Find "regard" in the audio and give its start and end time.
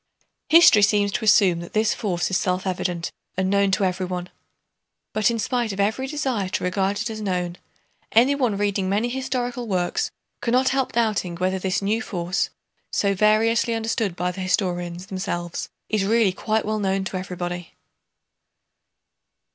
6.63-6.99